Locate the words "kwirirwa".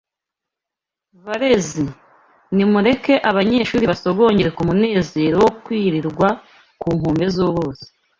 5.63-6.27